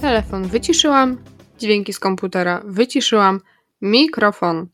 Telefon 0.00 0.48
wyciszyłam, 0.48 1.16
dźwięki 1.58 1.92
z 1.92 1.98
komputera 1.98 2.62
wyciszyłam, 2.64 3.40
mikrofon 3.80 4.66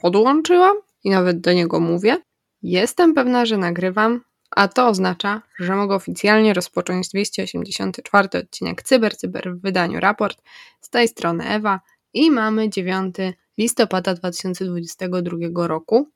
podłączyłam 0.00 0.76
i 1.04 1.10
nawet 1.10 1.40
do 1.40 1.52
niego 1.52 1.80
mówię. 1.80 2.16
Jestem 2.62 3.14
pewna, 3.14 3.46
że 3.46 3.56
nagrywam, 3.56 4.20
a 4.50 4.68
to 4.68 4.88
oznacza, 4.88 5.42
że 5.58 5.76
mogę 5.76 5.94
oficjalnie 5.94 6.54
rozpocząć 6.54 7.08
284 7.08 8.28
odcinek 8.38 8.82
Cyber 8.82 9.16
Cyber 9.16 9.56
w 9.56 9.60
wydaniu 9.60 10.00
raport. 10.00 10.42
Z 10.80 10.90
tej 10.90 11.08
strony 11.08 11.44
Ewa 11.44 11.80
i 12.18 12.30
mamy 12.30 12.68
9 12.68 13.16
listopada 13.58 14.14
2022 14.14 15.66
roku, 15.66 16.10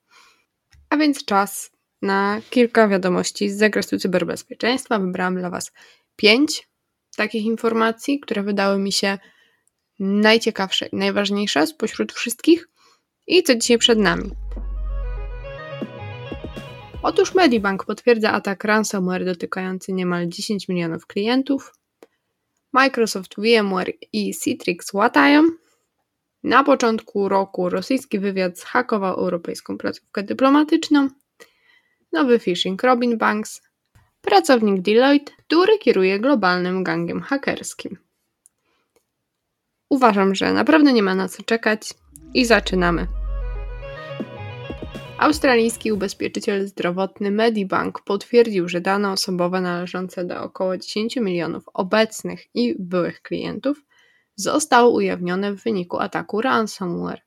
a 0.90 0.96
więc 0.96 1.24
czas 1.24 1.70
na 2.02 2.40
kilka 2.50 2.88
wiadomości 2.88 3.50
z 3.50 3.58
zakresu 3.58 3.98
cyberbezpieczeństwa. 3.98 4.98
Wybrałam 4.98 5.38
dla 5.38 5.50
Was 5.50 5.72
pięć 6.16 6.68
takich 7.16 7.44
informacji, 7.44 8.20
które 8.20 8.42
wydały 8.42 8.78
mi 8.78 8.92
się 8.92 9.18
najciekawsze 9.98 10.86
i 10.86 10.96
najważniejsze 10.96 11.66
spośród 11.66 12.12
wszystkich 12.12 12.68
i 13.26 13.42
co 13.42 13.54
dzisiaj 13.54 13.78
przed 13.78 13.98
nami. 13.98 14.30
Otóż 17.02 17.34
Medibank 17.34 17.84
potwierdza 17.84 18.32
atak 18.32 18.64
ransomware 18.64 19.24
dotykający 19.24 19.92
niemal 19.92 20.28
10 20.28 20.68
milionów 20.68 21.06
klientów. 21.06 21.74
Microsoft, 22.72 23.34
VMware 23.38 23.92
i 24.12 24.34
Citrix 24.34 24.92
łatają. 24.92 25.61
Na 26.44 26.64
początku 26.64 27.28
roku 27.28 27.70
rosyjski 27.70 28.18
wywiad 28.18 28.58
zhakował 28.58 29.14
europejską 29.14 29.78
placówkę 29.78 30.22
dyplomatyczną. 30.22 31.08
Nowy 32.12 32.38
phishing 32.38 32.82
Robin 32.82 33.18
Banks. 33.18 33.62
Pracownik 34.20 34.80
Deloitte, 34.80 35.32
który 35.46 35.78
kieruje 35.78 36.20
globalnym 36.20 36.84
gangiem 36.84 37.20
hakerskim. 37.20 37.96
Uważam, 39.88 40.34
że 40.34 40.52
naprawdę 40.52 40.92
nie 40.92 41.02
ma 41.02 41.14
na 41.14 41.28
co 41.28 41.42
czekać 41.42 41.94
i 42.34 42.44
zaczynamy. 42.44 43.06
Australijski 45.18 45.92
ubezpieczyciel 45.92 46.68
zdrowotny 46.68 47.30
Medibank 47.30 48.00
potwierdził, 48.00 48.68
że 48.68 48.80
dane 48.80 49.10
osobowe 49.10 49.60
należące 49.60 50.24
do 50.24 50.42
około 50.42 50.76
10 50.76 51.16
milionów 51.16 51.64
obecnych 51.74 52.46
i 52.54 52.74
byłych 52.78 53.22
klientów 53.22 53.84
zostały 54.42 54.88
ujawnione 54.88 55.52
w 55.52 55.62
wyniku 55.62 55.98
ataku 55.98 56.40
ransomware. 56.40 57.22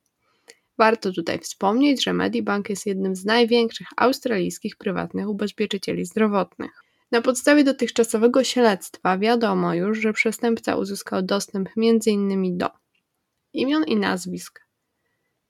Warto 0.77 1.11
tutaj 1.11 1.39
wspomnieć, 1.39 2.03
że 2.03 2.13
Medibank 2.13 2.69
jest 2.69 2.85
jednym 2.85 3.15
z 3.15 3.25
największych 3.25 3.87
australijskich 3.97 4.77
prywatnych 4.77 5.29
ubezpieczycieli 5.29 6.05
zdrowotnych. 6.05 6.71
Na 7.11 7.21
podstawie 7.21 7.63
dotychczasowego 7.63 8.43
śledztwa 8.43 9.17
wiadomo 9.17 9.73
już, 9.73 9.99
że 9.99 10.13
przestępca 10.13 10.75
uzyskał 10.75 11.21
dostęp 11.21 11.69
m.in. 11.77 12.57
do 12.57 12.69
imion 13.53 13.83
i 13.83 13.95
nazwisk, 13.95 14.61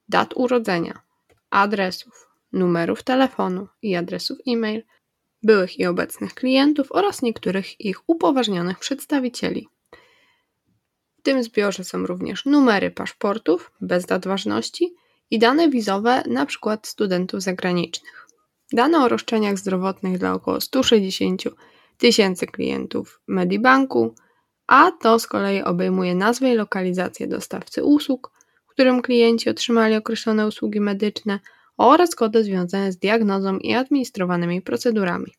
dat 0.10 0.34
urodzenia, 0.36 1.02
adresów, 1.50 2.30
numerów 2.54 3.04
telefonu 3.04 3.68
i 3.82 3.96
adresów 3.96 4.38
e-mail 4.48 4.84
byłych 5.44 5.80
i 5.80 5.86
obecnych 5.86 6.34
klientów 6.34 6.88
oraz 6.92 7.22
niektórych 7.22 7.82
ich 7.82 8.10
upoważnionych 8.10 8.80
przedstawicieli. 8.80 9.68
Tym 11.26 11.44
zbiorze 11.44 11.84
są 11.84 12.06
również 12.06 12.46
numery 12.46 12.92
paszportów 12.92 13.72
bez 13.82 14.06
dat 14.06 14.28
ważności 14.28 14.96
i 15.32 15.40
dane 15.40 15.70
wizowe 15.70 16.12
np. 16.12 16.78
studentów 16.84 17.42
zagranicznych. 17.42 18.28
Dane 18.74 18.98
o 18.98 19.08
roszczeniach 19.08 19.58
zdrowotnych 19.58 20.18
dla 20.18 20.34
około 20.34 20.62
160 20.62 21.44
tysięcy 21.98 22.48
klientów 22.48 23.22
Medibanku, 23.28 24.16
a 24.68 24.92
to 24.92 25.20
z 25.20 25.28
kolei 25.28 25.62
obejmuje 25.62 26.16
nazwę 26.16 26.52
i 26.52 26.56
lokalizację 26.56 27.28
dostawcy 27.28 27.84
usług, 27.84 28.32
w 28.68 28.72
którym 28.72 29.02
klienci 29.02 29.50
otrzymali 29.50 29.96
określone 29.96 30.48
usługi 30.48 30.82
medyczne 30.82 31.40
oraz 31.78 32.16
kody 32.16 32.44
związane 32.44 32.92
z 32.92 32.98
diagnozą 32.98 33.58
i 33.58 33.74
administrowanymi 33.74 34.62
procedurami. 34.62 35.34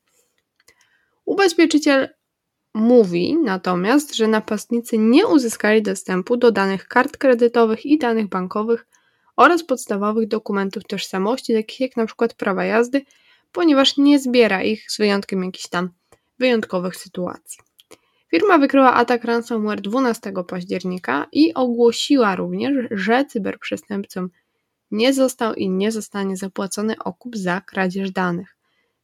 Ubezpieczyciel 1.24 2.08
mówi 2.76 3.36
natomiast, 3.44 4.14
że 4.14 4.28
napastnicy 4.28 4.98
nie 4.98 5.26
uzyskali 5.26 5.82
dostępu 5.82 6.36
do 6.36 6.52
danych 6.52 6.88
kart 6.88 7.16
kredytowych 7.16 7.86
i 7.86 7.98
danych 7.98 8.28
bankowych 8.28 8.86
oraz 9.36 9.64
podstawowych 9.64 10.28
dokumentów 10.28 10.84
tożsamości, 10.84 11.54
takich 11.54 11.80
jak 11.80 11.98
np. 11.98 12.28
prawa 12.36 12.64
jazdy, 12.64 13.04
ponieważ 13.52 13.96
nie 13.96 14.18
zbiera 14.18 14.62
ich 14.62 14.90
z 14.92 14.98
wyjątkiem 14.98 15.44
jakichś 15.44 15.68
tam 15.68 15.90
wyjątkowych 16.38 16.96
sytuacji. 16.96 17.58
Firma 18.30 18.58
wykryła 18.58 18.94
atak 18.94 19.24
ransomware 19.24 19.80
12 19.80 20.32
października 20.48 21.26
i 21.32 21.54
ogłosiła 21.54 22.36
również, 22.36 22.72
że 22.90 23.24
cyberprzestępcom 23.24 24.30
nie 24.90 25.12
został 25.12 25.54
i 25.54 25.70
nie 25.70 25.92
zostanie 25.92 26.36
zapłacony 26.36 26.94
okup 26.98 27.36
za 27.36 27.60
kradzież 27.60 28.10
danych. 28.10 28.56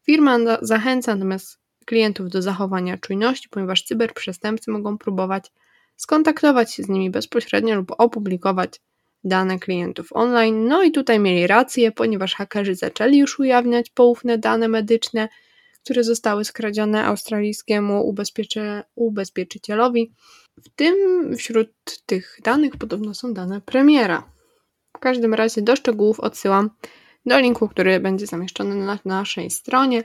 Firma 0.03 0.39
zachęca 0.63 1.15
natomiast 1.15 1.62
klientów 1.85 2.29
do 2.29 2.43
zachowania 2.43 2.99
czujności, 2.99 3.49
ponieważ 3.49 3.83
cyberprzestępcy 3.83 4.71
mogą 4.71 4.99
próbować 4.99 5.53
skontaktować 5.97 6.75
się 6.75 6.83
z 6.83 6.89
nimi 6.89 7.11
bezpośrednio 7.11 7.75
lub 7.75 7.93
opublikować 7.99 8.81
dane 9.25 9.59
klientów 9.59 10.09
online. 10.11 10.69
No 10.69 10.83
i 10.83 10.93
tutaj 10.93 11.21
mieli 11.21 11.47
rację, 11.47 11.93
ponieważ 11.93 12.35
hakerzy 12.35 12.75
zaczęli 12.75 13.19
już 13.19 13.39
ujawniać 13.39 13.91
poufne 13.91 14.39
dane 14.39 14.69
medyczne, 14.69 15.29
które 15.85 16.05
zostały 16.05 16.45
skradzione 16.45 17.05
australijskiemu 17.05 18.09
ubezpieczy 18.09 18.83
ubezpieczycielowi. 18.95 20.13
W 20.65 20.69
tym 20.69 20.95
wśród 21.37 21.71
tych 22.07 22.39
danych 22.45 22.77
podobno 22.77 23.15
są 23.15 23.35
dane 23.35 23.61
premiera. 23.61 24.33
W 24.97 24.99
każdym 24.99 25.35
razie 25.35 25.63
do 25.63 25.77
szczegółów 25.77 26.21
odsyłam 26.21 26.71
do 27.27 27.39
linku, 27.39 27.69
który 27.69 28.01
będzie 28.01 28.27
zamieszczony 28.27 28.75
na 28.75 28.99
naszej 29.05 29.51
stronie 29.51 30.03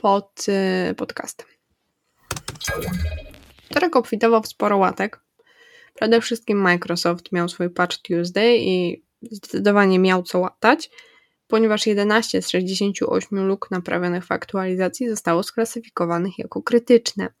pod 0.00 0.46
y, 0.90 0.94
podcastem. 0.94 1.46
Wtorek 3.70 3.96
obfitował 3.96 4.42
w 4.42 4.48
sporo 4.48 4.76
łatek. 4.76 5.20
Przede 5.94 6.20
wszystkim 6.20 6.58
Microsoft 6.58 7.32
miał 7.32 7.48
swój 7.48 7.70
Patch 7.70 7.98
Tuesday 7.98 8.56
i 8.58 9.04
zdecydowanie 9.22 9.98
miał 9.98 10.22
co 10.22 10.38
łatać, 10.38 10.90
ponieważ 11.46 11.86
11 11.86 12.42
z 12.42 12.48
68 12.48 13.46
luk 13.46 13.70
naprawionych 13.70 14.26
w 14.26 14.32
aktualizacji 14.32 15.08
zostało 15.08 15.42
sklasyfikowanych 15.42 16.38
jako 16.38 16.62
krytyczne. 16.62 17.32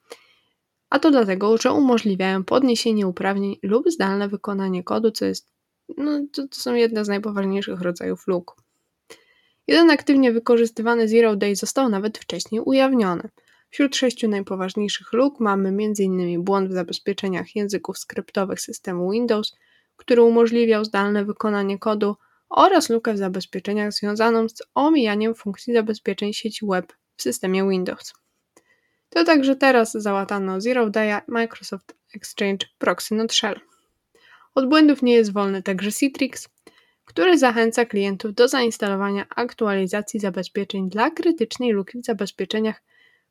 A 0.90 0.98
to 0.98 1.10
dlatego, 1.10 1.58
że 1.58 1.72
umożliwiają 1.72 2.44
podniesienie 2.44 3.06
uprawnień 3.06 3.56
lub 3.62 3.90
zdalne 3.90 4.28
wykonanie 4.28 4.84
kodu, 4.84 5.10
co 5.10 5.24
jest 5.24 5.48
no, 5.96 6.20
to, 6.32 6.48
to 6.48 6.60
są 6.60 6.74
jedne 6.74 7.04
z 7.04 7.08
najpoważniejszych 7.08 7.80
rodzajów 7.80 8.26
luk. 8.26 8.56
Jeden 9.70 9.90
aktywnie 9.90 10.32
wykorzystywany 10.32 11.08
Zero 11.08 11.36
Day 11.36 11.56
został 11.56 11.88
nawet 11.88 12.18
wcześniej 12.18 12.60
ujawniony. 12.60 13.28
Wśród 13.70 13.96
sześciu 13.96 14.28
najpoważniejszych 14.28 15.12
luk 15.12 15.40
mamy 15.40 15.68
m.in. 15.68 16.42
błąd 16.44 16.70
w 16.70 16.72
zabezpieczeniach 16.72 17.56
języków 17.56 17.98
skryptowych 17.98 18.60
systemu 18.60 19.10
Windows, 19.10 19.56
który 19.96 20.22
umożliwiał 20.22 20.84
zdalne 20.84 21.24
wykonanie 21.24 21.78
kodu 21.78 22.16
oraz 22.48 22.90
lukę 22.90 23.14
w 23.14 23.18
zabezpieczeniach 23.18 23.92
związaną 23.92 24.48
z 24.48 24.62
omijaniem 24.74 25.34
funkcji 25.34 25.74
zabezpieczeń 25.74 26.32
sieci 26.32 26.66
web 26.66 26.92
w 27.16 27.22
systemie 27.22 27.68
Windows. 27.68 28.14
To 29.10 29.24
także 29.24 29.56
teraz 29.56 29.92
załatano 29.92 30.60
Zero 30.60 30.90
Day 30.90 31.20
Microsoft 31.28 31.94
Exchange 32.14 32.66
Proxy 32.78 33.14
Not 33.14 33.32
Shell. 33.32 33.60
Od 34.54 34.68
błędów 34.68 35.02
nie 35.02 35.14
jest 35.14 35.32
wolny 35.32 35.62
także 35.62 35.92
Citrix, 35.92 36.48
który 37.10 37.38
zachęca 37.38 37.84
klientów 37.84 38.34
do 38.34 38.48
zainstalowania 38.48 39.26
aktualizacji 39.36 40.20
zabezpieczeń 40.20 40.88
dla 40.88 41.10
krytycznej 41.10 41.70
luki 41.70 41.98
w 41.98 42.04
zabezpieczeniach, 42.04 42.82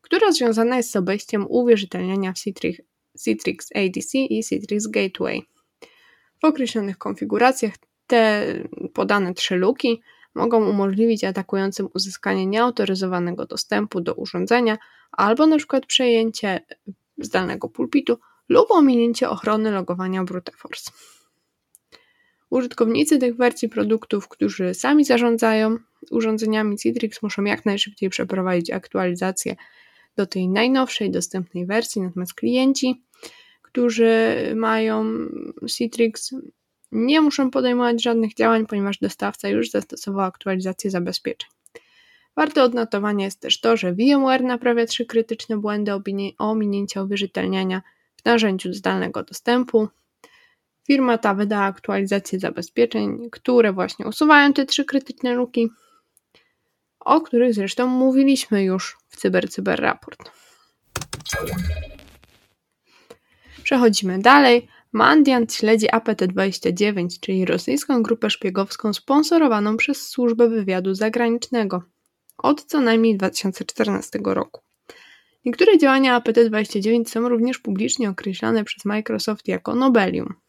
która 0.01 0.31
związana 0.31 0.77
jest 0.77 0.91
z 0.91 0.95
obejściem 0.95 1.45
uwierzytelniania 1.49 2.33
w 2.33 2.39
Citrix, 2.39 2.81
Citrix 3.23 3.69
ADC 3.75 4.17
i 4.17 4.43
Citrix 4.43 4.87
Gateway. 4.87 5.41
W 6.41 6.45
określonych 6.45 6.97
konfiguracjach 6.97 7.73
te 8.07 8.45
podane 8.93 9.33
trzy 9.33 9.55
luki 9.55 10.01
mogą 10.35 10.69
umożliwić 10.69 11.23
atakującym 11.23 11.89
uzyskanie 11.93 12.45
nieautoryzowanego 12.45 13.45
dostępu 13.45 14.01
do 14.01 14.13
urządzenia 14.13 14.77
albo 15.11 15.57
przykład 15.57 15.85
przejęcie 15.85 16.59
zdalnego 17.17 17.69
pulpitu 17.69 18.17
lub 18.49 18.71
ominięcie 18.71 19.29
ochrony 19.29 19.71
logowania 19.71 20.23
brute 20.23 20.51
force. 20.51 20.91
Użytkownicy 22.49 23.17
tych 23.17 23.35
wersji 23.35 23.69
produktów, 23.69 24.27
którzy 24.27 24.73
sami 24.73 25.05
zarządzają 25.05 25.77
urządzeniami 26.11 26.77
Citrix, 26.77 27.21
muszą 27.21 27.43
jak 27.43 27.65
najszybciej 27.65 28.09
przeprowadzić 28.09 28.71
aktualizację 28.71 29.55
do 30.15 30.25
tej 30.25 30.47
najnowszej 30.47 31.11
dostępnej 31.11 31.65
wersji, 31.65 32.01
natomiast 32.01 32.33
klienci, 32.33 33.03
którzy 33.61 34.35
mają 34.55 35.05
Citrix, 35.77 36.35
nie 36.91 37.21
muszą 37.21 37.51
podejmować 37.51 38.03
żadnych 38.03 38.33
działań, 38.33 38.65
ponieważ 38.65 38.97
dostawca 38.97 39.49
już 39.49 39.69
zastosował 39.69 40.25
aktualizację 40.25 40.91
zabezpieczeń. 40.91 41.49
Warte 42.35 42.63
odnotowania 42.63 43.25
jest 43.25 43.39
też 43.39 43.59
to, 43.59 43.77
że 43.77 43.93
VMware 43.93 44.43
naprawia 44.43 44.85
trzy 44.85 45.05
krytyczne 45.05 45.57
błędy 45.57 45.91
ominięcia 46.37 47.03
uwierzytelniania 47.03 47.81
w 48.15 48.25
narzędziu 48.25 48.73
zdalnego 48.73 49.23
dostępu. 49.23 49.87
Firma 50.91 51.17
ta 51.17 51.33
wydała 51.33 51.63
aktualizację 51.63 52.39
zabezpieczeń, 52.39 53.29
które 53.31 53.73
właśnie 53.73 54.07
usuwają 54.07 54.53
te 54.53 54.65
trzy 54.65 54.85
krytyczne 54.85 55.33
luki, 55.33 55.69
o 56.99 57.21
których 57.21 57.53
zresztą 57.53 57.87
mówiliśmy 57.87 58.63
już 58.63 58.97
w 59.07 59.17
CyberCyber 59.17 59.77
Cyber 59.77 59.79
Raport. 59.79 60.31
Przechodzimy 63.63 64.19
dalej. 64.19 64.67
Mandiant 64.91 65.53
śledzi 65.53 65.87
APT-29, 65.87 67.19
czyli 67.21 67.45
rosyjską 67.45 68.03
grupę 68.03 68.29
szpiegowską 68.29 68.93
sponsorowaną 68.93 69.77
przez 69.77 70.07
Służbę 70.07 70.49
Wywiadu 70.49 70.93
Zagranicznego 70.93 71.83
od 72.37 72.63
co 72.63 72.81
najmniej 72.81 73.17
2014 73.17 74.19
roku. 74.23 74.61
Niektóre 75.45 75.77
działania 75.77 76.19
APT-29 76.19 77.09
są 77.09 77.29
również 77.29 77.59
publicznie 77.59 78.09
określane 78.09 78.63
przez 78.63 78.85
Microsoft 78.85 79.47
jako 79.47 79.75
Nobelium. 79.75 80.48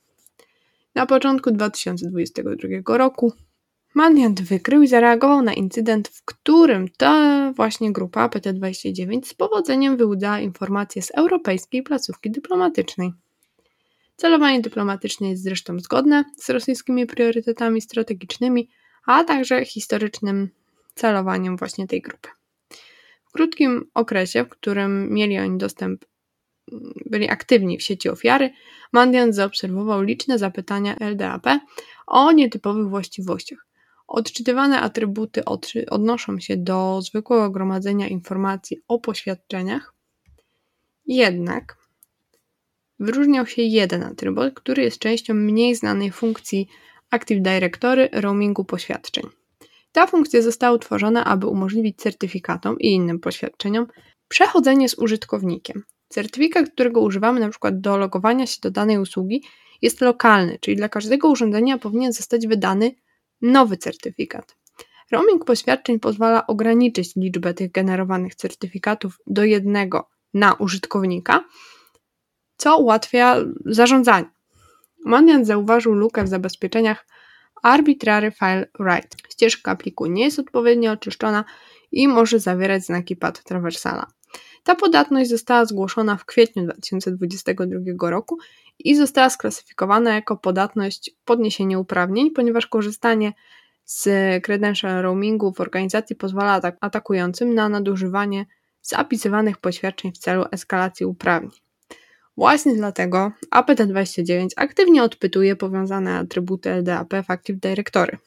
Na 0.95 1.07
początku 1.07 1.51
2022 1.51 2.99
roku 2.99 3.33
Mandiant 3.95 4.43
wykrył 4.43 4.83
i 4.83 4.89
zareagował 4.89 5.43
na 5.43 5.55
incydent, 5.55 6.09
w 6.09 6.25
którym 6.25 6.89
ta 6.97 7.53
właśnie 7.57 7.93
grupa 7.93 8.29
APT-29 8.29 9.25
z 9.25 9.35
powodzeniem 9.35 9.97
wyłudzała 9.97 10.41
informacje 10.41 11.03
z 11.03 11.11
europejskiej 11.11 11.83
placówki 11.83 12.31
dyplomatycznej. 12.31 13.13
Celowanie 14.17 14.61
dyplomatyczne 14.61 15.31
jest 15.31 15.43
zresztą 15.43 15.81
zgodne 15.81 16.25
z 16.37 16.51
rosyjskimi 16.51 17.07
priorytetami 17.07 17.81
strategicznymi, 17.81 18.69
a 19.07 19.25
także 19.25 19.65
historycznym 19.65 20.51
celowaniem 20.95 21.57
właśnie 21.57 21.87
tej 21.87 22.01
grupy. 22.03 22.29
W 23.25 23.33
krótkim 23.33 23.91
okresie, 23.95 24.45
w 24.45 24.49
którym 24.49 25.13
mieli 25.13 25.39
oni 25.39 25.59
dostęp, 25.59 26.05
byli 27.07 27.31
aktywni 27.31 27.79
w 27.79 27.83
sieci 27.83 28.09
ofiary, 28.09 28.51
Mandiant 28.93 29.35
zaobserwował 29.35 30.03
liczne 30.03 30.39
zapytania 30.39 30.97
LDAP 31.01 31.47
o 32.07 32.33
nietypowych 32.33 32.89
właściwościach. 32.89 33.67
Odczytywane 34.09 34.81
atrybuty 34.81 35.43
odnoszą 35.91 36.41
się 36.41 36.57
do 36.57 37.03
zwykłego 37.03 37.51
gromadzenia 37.51 38.09
informacji 38.09 38.77
o 38.89 38.99
poświadczeniach, 38.99 39.95
jednak 41.07 41.77
wyróżniał 43.01 43.47
się 43.47 43.63
jeden 43.63 44.03
atrybut, 44.03 44.55
który 44.55 44.83
jest 44.83 44.99
częścią 44.99 45.35
mniej 45.35 45.75
znanej 45.75 46.11
funkcji 46.11 46.69
Active 47.11 47.43
Directory 47.43 48.09
roamingu 48.13 48.65
poświadczeń. 48.65 49.25
Ta 49.93 50.07
funkcja 50.07 50.43
została 50.43 50.77
utworzona, 50.77 51.25
aby 51.25 51.47
umożliwić 51.47 51.99
certyfikatom 51.99 52.79
i 52.79 52.93
innym 52.93 53.21
poświadczeniom 53.21 53.87
przechodzenie 54.29 54.89
z 54.89 54.99
użytkownikiem. 54.99 55.83
Certyfikat, 56.13 56.71
którego 56.71 57.01
używamy 57.01 57.41
np. 57.41 57.71
do 57.73 57.97
logowania 57.97 58.47
się 58.47 58.59
do 58.63 58.71
danej 58.71 58.99
usługi, 58.99 59.45
jest 59.83 60.01
lokalny, 60.01 60.59
czyli 60.61 60.77
dla 60.77 60.89
każdego 60.89 61.29
urządzenia 61.29 61.79
powinien 61.79 62.13
zostać 62.13 62.47
wydany 62.47 62.95
nowy 63.43 63.77
certyfikat. 63.77 64.57
Roaming 65.11 65.45
poświadczeń 65.45 66.01
pozwala 66.01 66.47
ograniczyć 66.47 67.17
liczbę 67.17 67.55
tych 67.55 67.73
generowanych 67.73 68.35
certyfikatów 68.35 69.19
do 69.27 69.45
jednego 69.45 70.09
na 70.35 70.55
użytkownika, 70.55 71.45
co 72.57 72.79
ułatwia 72.79 73.37
zarządzanie. 73.65 74.31
Mandiant 75.05 75.47
zauważył 75.47 75.95
lukę 75.95 76.25
w 76.25 76.29
zabezpieczeniach 76.29 77.07
Arbitrary 77.63 78.31
File 78.31 78.67
Write. 78.81 79.17
Ścieżka 79.31 79.77
pliku 79.77 80.07
nie 80.07 80.25
jest 80.25 80.39
odpowiednio 80.39 80.93
oczyszczona 80.93 81.45
i 81.93 82.09
może 82.09 82.39
zawierać 82.39 82.85
znaki 82.85 83.17
path 83.17 83.43
traversala. 83.43 84.07
Ta 84.65 84.75
podatność 84.75 85.31
została 85.31 85.65
zgłoszona 85.65 86.17
w 86.17 86.25
kwietniu 86.25 86.65
2022 86.65 88.11
roku 88.11 88.39
i 88.79 88.97
została 88.97 89.31
sklasyfikowana 89.31 90.15
jako 90.15 90.37
podatność 90.37 91.11
podniesienie 91.25 91.79
uprawnień, 91.79 92.31
ponieważ 92.31 92.67
korzystanie 92.67 93.33
z 93.85 94.09
credential 94.45 95.03
roamingu 95.03 95.53
w 95.53 95.61
organizacji 95.61 96.17
pozwala 96.17 96.53
atak 96.53 96.77
atakującym 96.81 97.55
na 97.55 97.69
nadużywanie 97.69 98.47
zapisywanych 98.83 99.59
poświadczeń 99.59 100.13
w 100.13 100.19
celu 100.19 100.45
eskalacji 100.53 101.07
uprawnień. 101.07 101.61
Właśnie 102.37 102.75
dlatego 102.75 103.33
APT29 103.55 104.49
aktywnie 104.57 105.03
odpytuje 105.03 105.57
powiązane 105.57 106.19
atrybuty 106.19 106.71
LDAP 106.71 107.15
w 107.27 107.31
Active 107.31 107.61
Directory. 107.61 108.19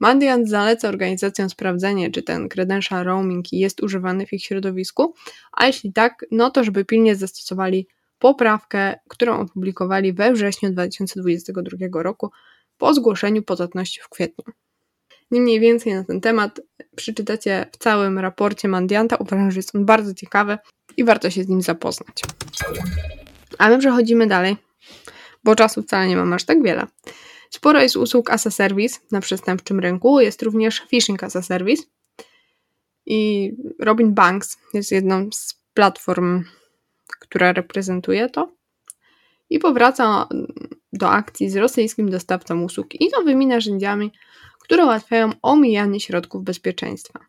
Mandiant 0.00 0.48
zaleca 0.48 0.88
organizacjom 0.88 1.50
sprawdzenie, 1.50 2.10
czy 2.10 2.22
ten 2.22 2.48
credential 2.48 3.04
roaming 3.04 3.52
jest 3.52 3.82
używany 3.82 4.26
w 4.26 4.32
ich 4.32 4.44
środowisku, 4.44 5.14
a 5.52 5.66
jeśli 5.66 5.92
tak, 5.92 6.24
no 6.30 6.50
to 6.50 6.64
żeby 6.64 6.84
pilnie 6.84 7.16
zastosowali 7.16 7.88
poprawkę, 8.18 8.94
którą 9.08 9.40
opublikowali 9.40 10.12
we 10.12 10.32
wrześniu 10.32 10.70
2022 10.70 12.02
roku 12.02 12.30
po 12.78 12.94
zgłoszeniu 12.94 13.42
podatności 13.42 14.00
w 14.00 14.08
kwietniu. 14.08 14.54
Niemniej 15.30 15.60
więcej 15.60 15.94
na 15.94 16.04
ten 16.04 16.20
temat 16.20 16.60
przeczytacie 16.96 17.66
w 17.72 17.76
całym 17.76 18.18
raporcie 18.18 18.68
Mandianta. 18.68 19.16
Uważam, 19.16 19.50
że 19.50 19.58
jest 19.58 19.74
on 19.74 19.84
bardzo 19.84 20.14
ciekawy 20.14 20.58
i 20.96 21.04
warto 21.04 21.30
się 21.30 21.44
z 21.44 21.48
nim 21.48 21.62
zapoznać. 21.62 22.22
A 23.58 23.68
my 23.68 23.78
przechodzimy 23.78 24.26
dalej, 24.26 24.56
bo 25.44 25.54
czasu 25.54 25.82
wcale 25.82 26.08
nie 26.08 26.16
mam 26.16 26.32
aż 26.32 26.44
tak 26.44 26.62
wiele. 26.62 26.86
Sporo 27.50 27.82
jest 27.82 27.96
usług 27.96 28.30
as 28.30 28.46
a 28.46 28.50
service 28.50 28.98
na 29.10 29.20
przestępczym 29.20 29.80
rynku, 29.80 30.20
jest 30.20 30.42
również 30.42 30.82
phishing 30.88 31.22
as 31.24 31.36
a 31.36 31.42
service 31.42 31.82
i 33.06 33.52
Robin 33.78 34.14
Banks 34.14 34.58
jest 34.74 34.92
jedną 34.92 35.28
z 35.32 35.60
platform, 35.74 36.44
która 37.20 37.52
reprezentuje 37.52 38.28
to 38.28 38.52
i 39.50 39.58
powraca 39.58 40.28
do 40.92 41.10
akcji 41.10 41.50
z 41.50 41.56
rosyjskim 41.56 42.10
dostawcą 42.10 42.62
usług 42.62 43.00
i 43.00 43.10
nowymi 43.18 43.46
narzędziami, 43.46 44.12
które 44.60 44.84
ułatwiają 44.84 45.30
omijanie 45.42 46.00
środków 46.00 46.44
bezpieczeństwa. 46.44 47.20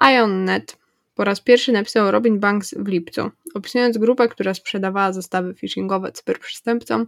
IonNet 0.00 0.78
po 1.14 1.24
raz 1.24 1.40
pierwszy 1.40 1.72
napisał 1.72 2.10
Robin 2.10 2.40
Banks 2.40 2.74
w 2.74 2.88
lipcu, 2.88 3.30
opisując 3.54 3.98
grupę, 3.98 4.28
która 4.28 4.54
sprzedawała 4.54 5.12
zestawy 5.12 5.54
phishingowe 5.54 6.12
cyberprzestępcom, 6.12 7.06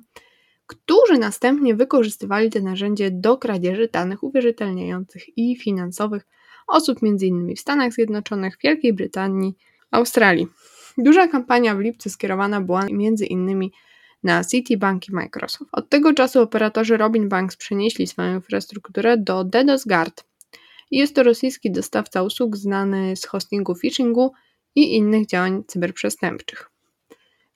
którzy 0.68 1.18
następnie 1.18 1.74
wykorzystywali 1.74 2.50
te 2.50 2.60
narzędzie 2.60 3.10
do 3.10 3.38
kradzieży 3.38 3.88
danych 3.92 4.22
uwierzytelniających 4.22 5.38
i 5.38 5.56
finansowych 5.56 6.26
osób 6.66 6.98
m.in. 7.02 7.54
w 7.56 7.60
Stanach 7.60 7.92
Zjednoczonych, 7.92 8.56
Wielkiej 8.62 8.92
Brytanii, 8.92 9.56
Australii. 9.90 10.46
Duża 10.98 11.28
kampania 11.28 11.74
w 11.74 11.80
lipcu 11.80 12.10
skierowana 12.10 12.60
była 12.60 12.82
m.in. 12.82 13.70
na 14.22 14.44
Citibank 14.44 15.08
i 15.08 15.12
Microsoft. 15.12 15.70
Od 15.72 15.88
tego 15.88 16.14
czasu 16.14 16.40
operatorzy 16.42 16.96
Robin 16.96 17.28
Banks 17.28 17.56
przenieśli 17.56 18.06
swoją 18.06 18.34
infrastrukturę 18.34 19.16
do 19.18 19.44
DDoS 19.44 19.84
Guard, 19.84 20.24
jest 20.90 21.14
to 21.14 21.22
rosyjski 21.22 21.70
dostawca 21.70 22.22
usług 22.22 22.56
znany 22.56 23.16
z 23.16 23.26
hostingu 23.26 23.74
phishingu 23.74 24.32
i 24.74 24.96
innych 24.96 25.26
działań 25.26 25.64
cyberprzestępczych. 25.66 26.70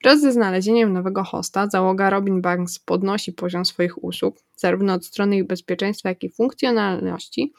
Wraz 0.03 0.21
ze 0.21 0.31
znalezieniem 0.31 0.93
nowego 0.93 1.23
hosta, 1.23 1.67
załoga 1.67 2.09
Robin 2.09 2.41
Banks 2.41 2.79
podnosi 2.79 3.33
poziom 3.33 3.65
swoich 3.65 4.03
usług, 4.03 4.35
zarówno 4.55 4.93
od 4.93 5.05
strony 5.05 5.37
ich 5.37 5.47
bezpieczeństwa, 5.47 6.09
jak 6.09 6.23
i 6.23 6.29
funkcjonalności, 6.29 7.53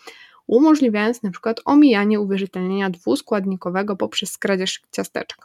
umożliwiając 0.47 1.25
np. 1.25 1.55
omijanie 1.65 2.21
uwierzytelnienia 2.21 2.91
dwuskładnikowego 2.91 3.97
poprzez 3.97 4.39
kradzież 4.39 4.83
ciasteczek. 4.93 5.39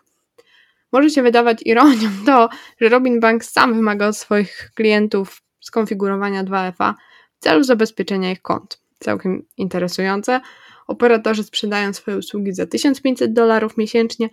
Może 0.91 1.09
się 1.09 1.23
wydawać 1.23 1.61
ironią 1.65 2.09
to, 2.25 2.49
że 2.81 2.89
Robin 2.89 3.19
Banks 3.19 3.51
sam 3.51 3.73
wymaga 3.73 4.07
od 4.07 4.17
swoich 4.17 4.71
klientów 4.75 5.41
skonfigurowania 5.59 6.43
2FA 6.43 6.93
w 7.39 7.43
celu 7.43 7.63
zabezpieczenia 7.63 8.31
ich 8.31 8.41
kont 8.41 8.79
całkiem 8.99 9.45
interesujące. 9.57 10.41
Operatorzy 10.87 11.43
sprzedają 11.43 11.93
swoje 11.93 12.17
usługi 12.17 12.53
za 12.53 12.65
1500 12.65 13.33
dolarów 13.33 13.77
miesięcznie, 13.77 14.29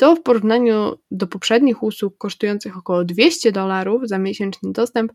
co 0.00 0.16
w 0.16 0.22
porównaniu 0.22 0.98
do 1.10 1.26
poprzednich 1.26 1.82
usług 1.82 2.18
kosztujących 2.18 2.76
około 2.76 3.04
200 3.04 3.52
dolarów 3.52 4.08
za 4.08 4.18
miesięczny 4.18 4.72
dostęp 4.72 5.12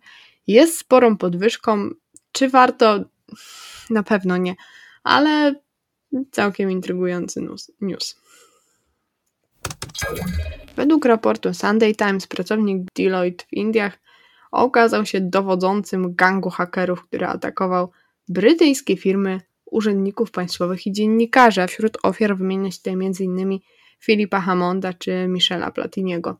jest 0.48 0.78
sporą 0.78 1.18
podwyżką. 1.18 1.90
Czy 2.32 2.50
warto? 2.50 3.00
Na 3.90 4.04
pewno 4.04 4.38
nie, 4.38 4.56
ale 5.04 5.56
całkiem 6.32 6.72
intrygujący 6.72 7.48
news. 7.82 8.16
Według 10.76 11.06
raportu 11.06 11.54
Sunday 11.54 11.96
Times 11.96 12.28
pracownik 12.28 12.92
Deloitte 12.96 13.46
w 13.46 13.54
Indiach 13.54 14.00
okazał 14.52 15.06
się 15.06 15.22
dowodzącym 15.22 16.16
gangu 16.16 16.50
hakerów, 16.50 17.04
który 17.04 17.26
atakował 17.26 17.92
brytyjskie 18.28 18.98
firmy, 18.98 19.42
urzędników 19.66 20.32
państwowych 20.32 20.88
i 20.88 20.92
dziennikarzy, 20.92 21.62
a 21.62 21.68
wśród 21.68 21.98
ofiar 22.04 22.38
wymienia 22.38 22.72
się 22.72 22.78
tutaj 22.78 22.94
m.in. 22.94 23.60
Filipa 24.00 24.42
Hammonda 24.42 24.94
czy 24.94 25.28
Michela 25.28 25.72
Platiniego. 25.72 26.38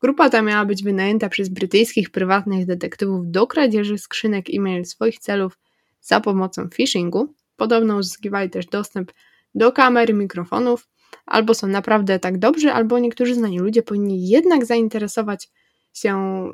Grupa 0.00 0.30
ta 0.30 0.42
miała 0.42 0.64
być 0.64 0.84
wynajęta 0.84 1.28
przez 1.28 1.48
brytyjskich 1.48 2.10
prywatnych 2.10 2.66
detektywów 2.66 3.30
do 3.30 3.46
kradzieży 3.46 3.98
skrzynek 3.98 4.46
e-mail 4.54 4.84
swoich 4.84 5.18
celów 5.18 5.58
za 6.00 6.20
pomocą 6.20 6.68
phishingu. 6.68 7.34
Podobno 7.56 7.96
uzyskiwali 7.96 8.50
też 8.50 8.66
dostęp 8.66 9.12
do 9.54 9.72
kamer, 9.72 10.14
mikrofonów, 10.14 10.88
albo 11.26 11.54
są 11.54 11.66
naprawdę 11.66 12.18
tak 12.18 12.38
dobrzy, 12.38 12.72
albo 12.72 12.98
niektórzy 12.98 13.34
znani 13.34 13.58
ludzie 13.58 13.82
powinni 13.82 14.28
jednak 14.28 14.66
zainteresować 14.66 15.50
się 15.94 16.44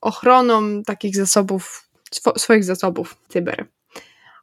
ochroną 0.00 0.82
takich 0.82 1.16
zasobów, 1.16 1.90
swo 2.12 2.38
swoich 2.38 2.64
zasobów 2.64 3.16
cyber. 3.28 3.66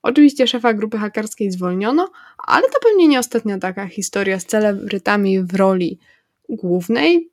Oczywiście 0.05 0.47
szefa 0.47 0.73
grupy 0.73 0.97
hakerskiej 0.97 1.51
zwolniono, 1.51 2.11
ale 2.37 2.63
to 2.69 2.79
pewnie 2.83 3.07
nie 3.07 3.19
ostatnia 3.19 3.59
taka 3.59 3.87
historia 3.87 4.39
z 4.39 4.45
celebrytami 4.45 5.43
w 5.43 5.55
roli 5.55 5.99
głównej. 6.49 7.31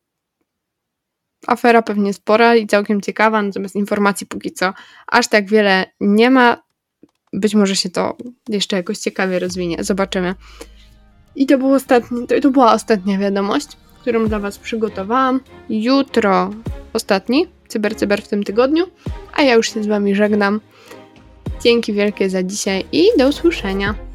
Afera 1.46 1.82
pewnie 1.82 2.12
spora 2.12 2.56
i 2.56 2.66
całkiem 2.66 3.00
ciekawa, 3.00 3.42
natomiast 3.42 3.76
informacji 3.76 4.26
póki 4.26 4.52
co 4.52 4.72
aż 5.06 5.28
tak 5.28 5.48
wiele 5.48 5.86
nie 6.00 6.30
ma. 6.30 6.62
Być 7.32 7.54
może 7.54 7.76
się 7.76 7.90
to 7.90 8.16
jeszcze 8.48 8.76
jakoś 8.76 8.98
ciekawie 8.98 9.38
rozwinie. 9.38 9.76
Zobaczymy. 9.80 10.34
I 11.36 11.46
to, 11.46 11.58
był 11.58 11.72
ostatni, 11.72 12.26
to, 12.26 12.40
to 12.40 12.50
była 12.50 12.72
ostatnia 12.72 13.18
wiadomość, 13.18 13.68
którą 14.00 14.28
dla 14.28 14.38
Was 14.38 14.58
przygotowałam. 14.58 15.40
Jutro 15.68 16.50
ostatni 16.92 17.46
Cyber 17.68 17.96
Cyber 17.96 18.22
w 18.22 18.28
tym 18.28 18.44
tygodniu, 18.44 18.84
a 19.32 19.42
ja 19.42 19.54
już 19.54 19.74
się 19.74 19.82
z 19.82 19.86
Wami 19.86 20.14
żegnam. 20.14 20.60
Dzięki 21.62 21.92
wielkie 21.92 22.30
za 22.30 22.42
dzisiaj 22.42 22.84
i 22.92 23.04
do 23.18 23.28
usłyszenia. 23.28 24.11